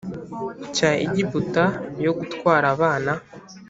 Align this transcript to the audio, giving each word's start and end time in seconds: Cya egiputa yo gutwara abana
Cya 0.75 0.91
egiputa 1.05 1.65
yo 2.05 2.11
gutwara 2.19 2.65
abana 2.75 3.11